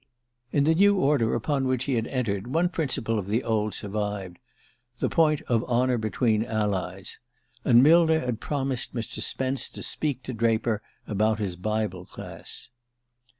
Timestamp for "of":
3.19-3.27, 5.43-5.63